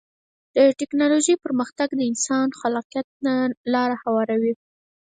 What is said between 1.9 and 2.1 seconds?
د